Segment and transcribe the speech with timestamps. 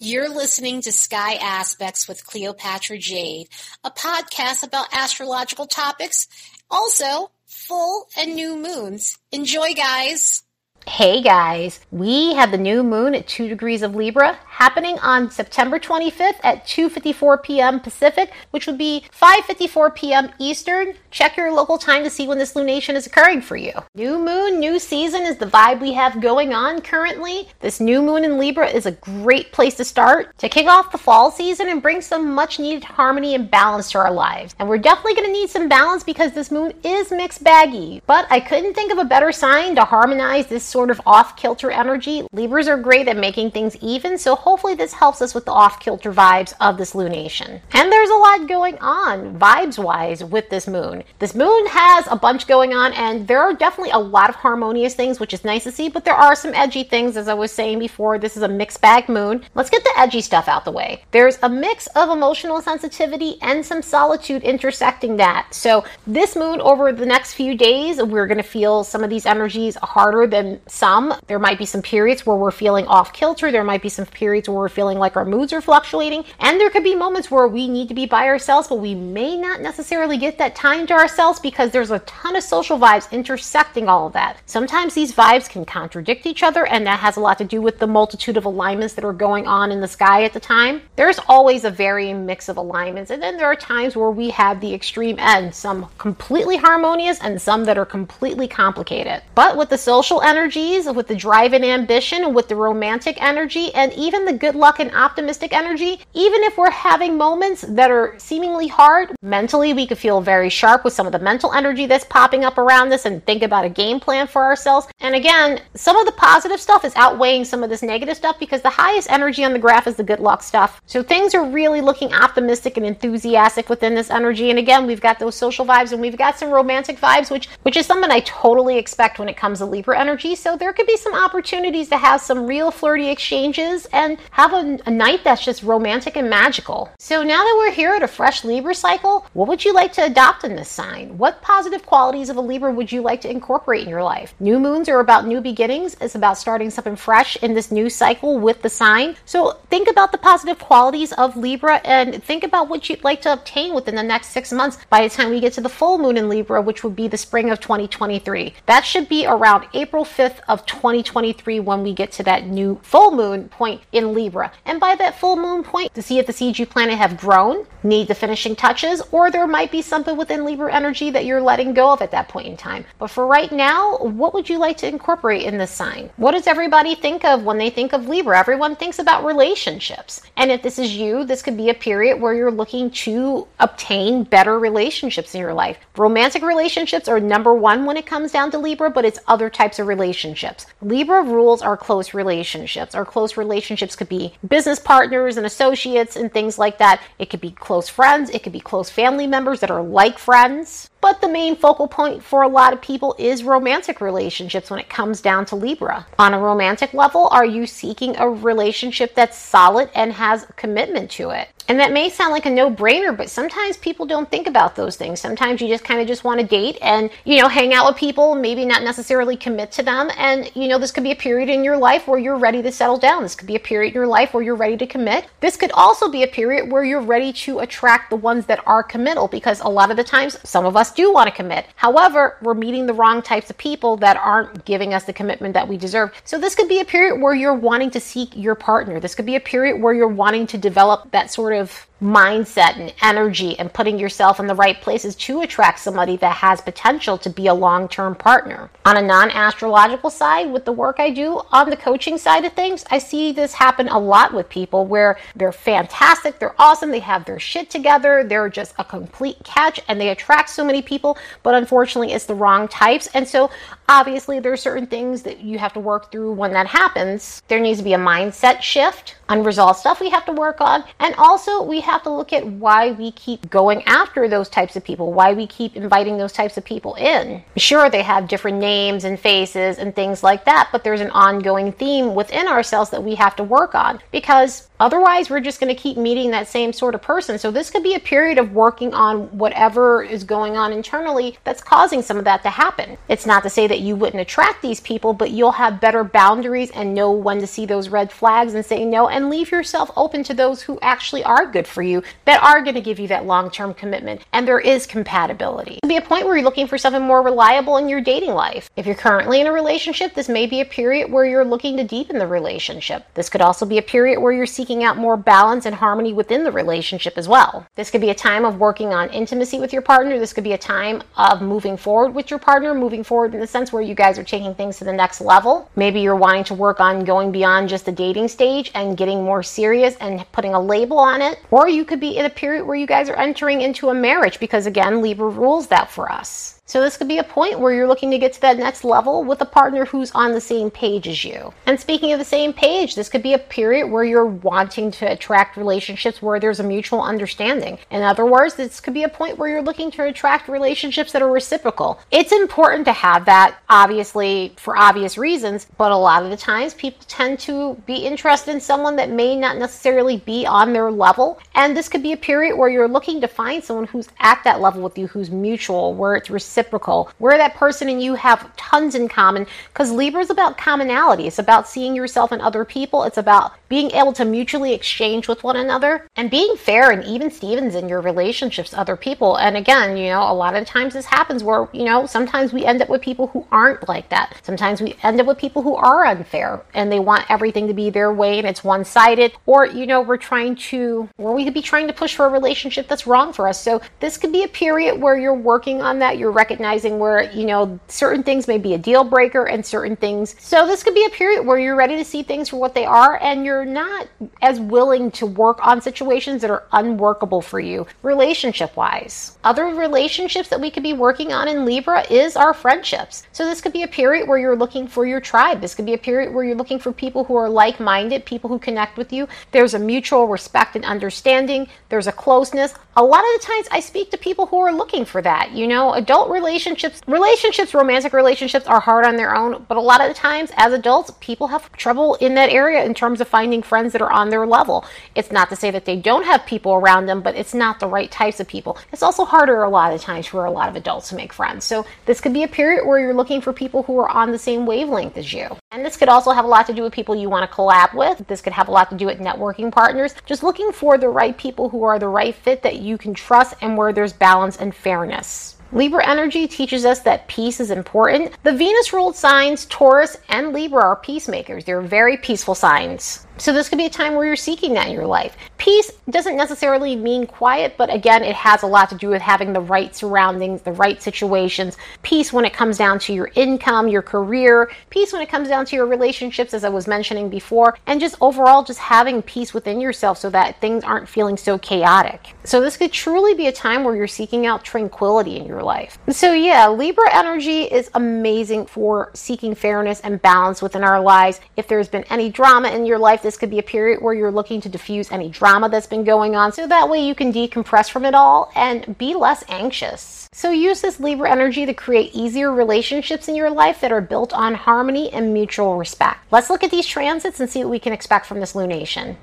[0.00, 3.48] You're listening to Sky Aspects with Cleopatra Jade,
[3.84, 6.26] a podcast about astrological topics,
[6.70, 9.18] also full and new moons.
[9.30, 10.42] Enjoy, guys.
[10.88, 15.76] Hey guys, we have the new moon at 2 degrees of Libra happening on September
[15.76, 17.80] 25th at 2:54 p.m.
[17.80, 20.30] Pacific, which would be 5:54 p.m.
[20.38, 20.94] Eastern.
[21.10, 23.72] Check your local time to see when this lunation is occurring for you.
[23.96, 27.48] New moon, new season is the vibe we have going on currently.
[27.58, 30.96] This new moon in Libra is a great place to start to kick off the
[31.06, 34.54] fall season and bring some much needed harmony and balance to our lives.
[34.60, 38.00] And we're definitely going to need some balance because this moon is mixed baggy.
[38.06, 41.72] But I couldn't think of a better sign to harmonize this sort of off kilter
[41.72, 42.22] energy.
[42.30, 45.80] Libras are great at making things even, so hopefully this helps us with the off
[45.80, 47.58] kilter vibes of this lunation.
[47.72, 51.04] And there's a lot going on vibes wise with this moon.
[51.20, 54.94] This moon has a bunch going on, and there are definitely a lot of harmonious
[54.94, 57.50] things, which is nice to see, but there are some edgy things, as I was
[57.50, 58.18] saying before.
[58.18, 59.42] This is a mixed bag moon.
[59.54, 61.02] Let's get the edgy stuff out the way.
[61.12, 65.46] There's a mix of emotional sensitivity and some solitude intersecting that.
[65.54, 69.24] So, this moon over the next few days, we're going to feel some of these
[69.24, 71.14] energies harder than some.
[71.26, 73.50] There might be some periods where we're feeling off kilter.
[73.50, 76.24] There might be some periods where we're feeling like our moods are fluctuating.
[76.40, 79.36] And there could be moments where we need to be by ourselves, but we may
[79.36, 83.88] not necessarily get that time to ourselves because there's a ton of social vibes intersecting
[83.88, 84.38] all of that.
[84.46, 87.78] Sometimes these vibes can contradict each other, and that has a lot to do with
[87.78, 90.82] the multitude of alignments that are going on in the sky at the time.
[90.96, 94.60] There's always a varying mix of alignments, and then there are times where we have
[94.60, 99.22] the extreme end, some completely harmonious and some that are completely complicated.
[99.34, 103.92] But with the social energies, with the drive and ambition, with the romantic energy, and
[103.94, 108.68] even the good luck and optimistic energy, even if we're having moments that are seemingly
[108.68, 112.44] hard, mentally we could feel very sharp with some of the mental energy that's popping
[112.44, 114.86] up around this and think about a game plan for ourselves.
[115.00, 118.62] And again, some of the positive stuff is outweighing some of this negative stuff because
[118.62, 120.80] the highest energy on the graph is the good luck stuff.
[120.86, 124.50] So things are really looking optimistic and enthusiastic within this energy.
[124.50, 127.76] And again, we've got those social vibes and we've got some romantic vibes, which which
[127.76, 130.34] is something I totally expect when it comes to Libra energy.
[130.34, 134.78] So there could be some opportunities to have some real flirty exchanges and have a,
[134.86, 136.90] a night that's just romantic and magical.
[136.98, 140.04] So now that we're here at a fresh Libra cycle, what would you like to
[140.04, 141.18] adopt in this sign?
[141.18, 144.34] What positive qualities of a Libra would you like to incorporate in your life?
[144.40, 145.96] New moons are about new beginnings.
[146.00, 149.16] It's about starting something fresh in this new cycle with the sign.
[149.24, 153.32] So think about the positive qualities of Libra and think about what you'd like to
[153.32, 156.16] obtain within the next six months by the time we get to the full moon
[156.16, 158.54] in Libra, which would be the spring of 2023.
[158.66, 163.10] That should be around April 5th of 2023 when we get to that new full
[163.10, 164.52] moon point in Libra.
[164.64, 167.66] And by that full moon point, to see if the seeds you planted have grown,
[167.82, 171.74] need the finishing touches, or there might be something within Libra energy that you're letting
[171.74, 172.84] go of at that point in time.
[172.98, 176.10] But for right now, what would you like to incorporate in this sign?
[176.16, 178.38] What does everybody think of when they think of Libra?
[178.38, 180.22] Everyone thinks about relationships.
[180.36, 184.24] And if this is you, this could be a period where you're looking to obtain
[184.24, 185.78] better relationships in your life.
[185.96, 189.78] Romantic relationships are number one when it comes down to Libra, but it's other types
[189.78, 190.66] of relationships.
[190.80, 192.94] Libra rules our close relationships.
[192.94, 197.00] Our close relationships could be business partners and associates and things like that.
[197.18, 200.90] It could be close friends, it could be close family members that are like friends.
[201.00, 204.88] But the main focal point for a lot of people is romantic relationships when it
[204.88, 206.06] comes down to Libra.
[206.18, 211.30] On a romantic level, are you seeking a relationship that's solid and has commitment to
[211.30, 211.48] it?
[211.68, 215.20] And that may sound like a no-brainer, but sometimes people don't think about those things.
[215.20, 217.96] Sometimes you just kind of just want to date and, you know, hang out with
[217.96, 220.10] people, maybe not necessarily commit to them.
[220.16, 222.72] And, you know, this could be a period in your life where you're ready to
[222.72, 223.22] settle down.
[223.22, 225.26] This could be a period in your life where you're ready to commit.
[225.40, 228.82] This could also be a period where you're ready to attract the ones that are
[228.82, 231.66] committal because a lot of the times some of us do want to commit.
[231.76, 235.68] However, we're meeting the wrong types of people that aren't giving us the commitment that
[235.68, 236.12] we deserve.
[236.24, 239.00] So this could be a period where you're wanting to seek your partner.
[239.00, 242.76] This could be a period where you're wanting to develop that sort of of mindset
[242.78, 247.16] and energy and putting yourself in the right places to attract somebody that has potential
[247.16, 248.68] to be a long term partner.
[248.84, 252.52] On a non astrological side, with the work I do on the coaching side of
[252.54, 256.98] things, I see this happen a lot with people where they're fantastic, they're awesome, they
[256.98, 261.16] have their shit together, they're just a complete catch, and they attract so many people,
[261.44, 263.06] but unfortunately, it's the wrong types.
[263.14, 263.50] And so,
[263.88, 267.42] obviously, there are certain things that you have to work through when that happens.
[267.46, 271.14] There needs to be a mindset shift, unresolved stuff we have to work on, and
[271.16, 274.82] also we have have to look at why we keep going after those types of
[274.82, 277.42] people, why we keep inviting those types of people in.
[277.56, 281.70] Sure, they have different names and faces and things like that, but there's an ongoing
[281.70, 285.80] theme within ourselves that we have to work on because Otherwise, we're just going to
[285.80, 287.38] keep meeting that same sort of person.
[287.38, 291.62] So this could be a period of working on whatever is going on internally that's
[291.62, 292.98] causing some of that to happen.
[293.08, 296.72] It's not to say that you wouldn't attract these people, but you'll have better boundaries
[296.72, 300.24] and know when to see those red flags and say no and leave yourself open
[300.24, 303.24] to those who actually are good for you that are going to give you that
[303.24, 305.78] long-term commitment and there is compatibility.
[305.80, 308.68] It'll be a point where you're looking for something more reliable in your dating life.
[308.74, 311.84] If you're currently in a relationship, this may be a period where you're looking to
[311.84, 313.06] deepen the relationship.
[313.14, 316.44] This could also be a period where you're seeking out more balance and harmony within
[316.44, 317.66] the relationship as well.
[317.76, 320.18] This could be a time of working on intimacy with your partner.
[320.18, 323.46] This could be a time of moving forward with your partner, moving forward in the
[323.46, 325.70] sense where you guys are taking things to the next level.
[325.76, 329.42] Maybe you're wanting to work on going beyond just the dating stage and getting more
[329.42, 331.38] serious and putting a label on it.
[331.50, 334.40] Or you could be in a period where you guys are entering into a marriage
[334.40, 336.61] because, again, Libra rules that for us.
[336.64, 339.24] So this could be a point where you're looking to get to that next level
[339.24, 341.52] with a partner who's on the same page as you.
[341.66, 345.10] And speaking of the same page, this could be a period where you're wanting to
[345.10, 347.78] attract relationships where there's a mutual understanding.
[347.90, 351.20] In other words, this could be a point where you're looking to attract relationships that
[351.20, 352.00] are reciprocal.
[352.12, 356.74] It's important to have that, obviously, for obvious reasons, but a lot of the times
[356.74, 361.40] people tend to be interested in someone that may not necessarily be on their level.
[361.56, 364.60] And this could be a period where you're looking to find someone who's at that
[364.60, 368.54] level with you, who's mutual, where it's reciprocal reciprocal, where that person and you have
[368.56, 369.46] tons in common.
[369.68, 371.26] Because Libra is about commonality.
[371.26, 373.04] It's about seeing yourself in other people.
[373.04, 377.30] It's about being able to mutually exchange with one another and being fair and even
[377.30, 379.36] Stevens in your relationships other people.
[379.36, 382.66] And again, you know, a lot of times this happens where, you know, sometimes we
[382.66, 384.36] end up with people who aren't like that.
[384.42, 387.88] Sometimes we end up with people who are unfair and they want everything to be
[387.88, 389.32] their way and it's one sided.
[389.46, 392.28] Or, you know, we're trying to, or we could be trying to push for a
[392.28, 393.58] relationship that's wrong for us.
[393.58, 396.18] So this could be a period where you're working on that.
[396.18, 400.34] You're recognizing where, you know, certain things may be a deal breaker and certain things.
[400.40, 402.84] So this could be a period where you're ready to see things for what they
[402.84, 404.08] are and you're not
[404.40, 409.38] as willing to work on situations that are unworkable for you relationship wise.
[409.44, 413.22] Other relationships that we could be working on in Libra is our friendships.
[413.30, 415.60] So this could be a period where you're looking for your tribe.
[415.60, 418.50] This could be a period where you're looking for people who are like minded, people
[418.50, 419.28] who connect with you.
[419.52, 422.74] There's a mutual respect and understanding, there's a closeness.
[422.96, 425.52] A lot of the times I speak to people who are looking for that.
[425.52, 430.00] You know, adult relationships, relationships, romantic relationships are hard on their own, but a lot
[430.00, 433.62] of the times as adults, people have trouble in that area in terms of finding
[433.62, 434.84] friends that are on their level.
[435.14, 437.86] It's not to say that they don't have people around them, but it's not the
[437.86, 438.78] right types of people.
[438.92, 441.64] It's also harder a lot of times for a lot of adults to make friends.
[441.64, 444.38] So this could be a period where you're looking for people who are on the
[444.38, 445.56] same wavelength as you.
[445.70, 447.94] And this could also have a lot to do with people you want to collab
[447.94, 448.26] with.
[448.26, 450.14] This could have a lot to do with networking partners.
[450.26, 453.54] Just looking for the right people who are the right fit that you can trust
[453.60, 455.56] and where there's balance and fairness.
[455.74, 458.32] Libra energy teaches us that peace is important.
[458.42, 461.64] The Venus ruled signs, Taurus and Libra, are peacemakers.
[461.64, 463.26] They're very peaceful signs.
[463.38, 465.36] So this could be a time where you're seeking that in your life.
[465.56, 469.52] Peace doesn't necessarily mean quiet, but again, it has a lot to do with having
[469.52, 471.78] the right surroundings, the right situations.
[472.02, 475.64] Peace when it comes down to your income, your career, peace when it comes down
[475.66, 479.80] to your relationships, as I was mentioning before, and just overall just having peace within
[479.80, 482.34] yourself so that things aren't feeling so chaotic.
[482.44, 485.98] So this could truly be a time where you're seeking out tranquility in your life.
[486.10, 491.40] So yeah, Libra energy is amazing for seeking fairness and balance within our lives.
[491.56, 494.30] If there's been any drama in your life, this could be a period where you're
[494.30, 497.90] looking to diffuse any drama that's been going on so that way you can decompress
[497.90, 500.28] from it all and be less anxious.
[500.32, 504.32] So use this Libra energy to create easier relationships in your life that are built
[504.32, 506.20] on harmony and mutual respect.
[506.30, 509.16] Let's look at these transits and see what we can expect from this lunation.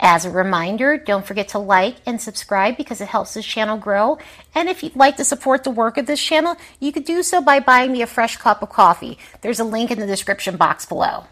[0.00, 4.18] As a reminder, don't forget to like and subscribe because it helps this channel grow.
[4.54, 7.40] And if you'd like to support the work of this channel, you could do so
[7.40, 9.18] by buying me a fresh cup of coffee.
[9.40, 11.24] There's a link in the description box below.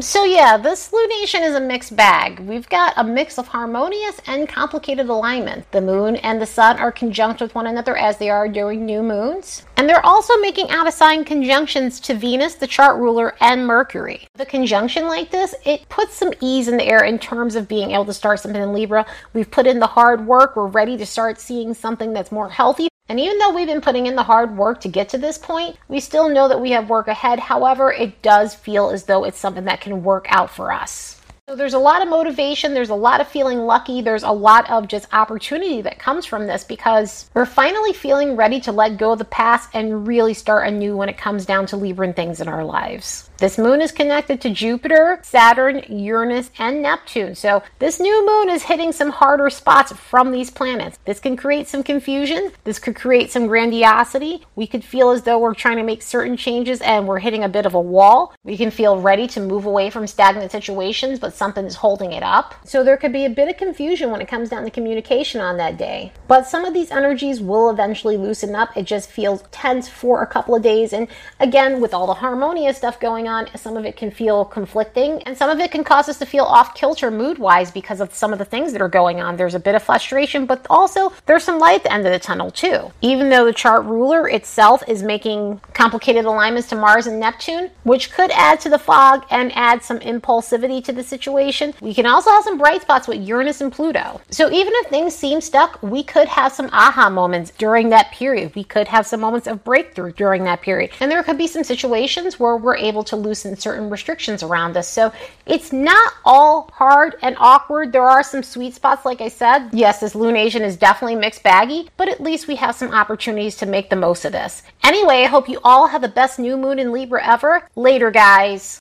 [0.00, 2.40] So yeah, this lunation is a mixed bag.
[2.40, 5.70] We've got a mix of harmonious and complicated alignment.
[5.70, 9.04] The moon and the sun are conjunct with one another as they are during new
[9.04, 9.64] moons.
[9.76, 14.26] And they're also making out of sign conjunctions to Venus, the chart ruler, and Mercury.
[14.34, 17.92] The conjunction like this, it puts some ease in the air in terms of being
[17.92, 19.06] able to start something in Libra.
[19.32, 20.56] We've put in the hard work.
[20.56, 24.06] We're ready to start seeing something that's more healthy and even though we've been putting
[24.06, 26.88] in the hard work to get to this point, we still know that we have
[26.88, 27.38] work ahead.
[27.38, 31.20] However, it does feel as though it's something that can work out for us.
[31.46, 34.70] So there's a lot of motivation, there's a lot of feeling lucky, there's a lot
[34.70, 39.12] of just opportunity that comes from this because we're finally feeling ready to let go
[39.12, 42.48] of the past and really start anew when it comes down to Libran things in
[42.48, 43.28] our lives.
[43.36, 47.34] This moon is connected to Jupiter, Saturn, Uranus, and Neptune.
[47.34, 50.98] So this new moon is hitting some harder spots from these planets.
[51.04, 52.52] This can create some confusion.
[52.62, 54.46] This could create some grandiosity.
[54.56, 57.48] We could feel as though we're trying to make certain changes and we're hitting a
[57.48, 58.34] bit of a wall.
[58.44, 62.12] We can feel ready to move away from stagnant situations, but that something is holding
[62.12, 62.54] it up.
[62.64, 65.56] So there could be a bit of confusion when it comes down to communication on
[65.56, 66.12] that day.
[66.28, 68.76] But some of these energies will eventually loosen up.
[68.76, 70.92] It just feels tense for a couple of days.
[70.92, 71.08] And
[71.40, 75.36] again, with all the harmonious stuff going on, some of it can feel conflicting and
[75.36, 78.32] some of it can cause us to feel off kilter mood wise because of some
[78.32, 79.36] of the things that are going on.
[79.36, 82.18] There's a bit of frustration, but also there's some light at the end of the
[82.18, 82.92] tunnel too.
[83.00, 88.12] Even though the chart ruler itself is making complicated alignments to Mars and Neptune, which
[88.12, 92.30] could add to the fog and add some impulsivity to the situation, we can also
[92.30, 94.20] have some bright spots with Uranus and Pluto.
[94.30, 98.54] So even if things seem stuck, we could have some aha moments during that period.
[98.54, 100.90] We could have some moments of breakthrough during that period.
[101.00, 104.88] And there could be some situations where we're able to loosen certain restrictions around us.
[104.88, 105.12] So
[105.46, 107.92] it's not all hard and awkward.
[107.92, 109.70] There are some sweet spots, like I said.
[109.72, 113.66] Yes, this lunation is definitely mixed baggy, but at least we have some opportunities to
[113.66, 114.62] make the most of this.
[114.82, 117.66] Anyway, I hope you all have the best new moon in Libra ever.
[117.76, 118.72] Later, guys.